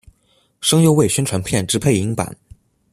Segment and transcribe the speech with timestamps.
[0.61, 2.35] 声优为宣传片之配音版。